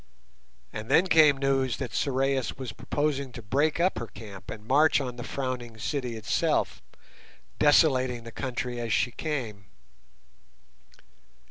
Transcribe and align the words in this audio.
And 0.73 0.89
then 0.89 1.05
came 1.05 1.37
news 1.37 1.77
that 1.77 1.93
Sorais 1.93 2.53
was 2.57 2.71
proposing 2.71 3.31
to 3.33 3.41
break 3.43 3.79
up 3.79 3.99
her 3.99 4.07
camp 4.07 4.49
and 4.49 4.65
march 4.67 4.99
on 4.99 5.15
the 5.15 5.23
Frowning 5.23 5.77
City 5.77 6.15
itself, 6.15 6.81
desolating 7.59 8.23
the 8.23 8.31
country 8.31 8.79
as 8.79 8.91
she 8.91 9.11
came. 9.11 9.65